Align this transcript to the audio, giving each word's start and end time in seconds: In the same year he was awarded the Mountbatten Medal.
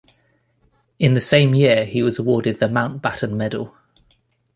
In 0.97 1.13
the 1.13 1.21
same 1.21 1.53
year 1.53 1.85
he 1.85 2.01
was 2.01 2.17
awarded 2.17 2.59
the 2.59 2.65
Mountbatten 2.65 3.33
Medal. 3.37 3.77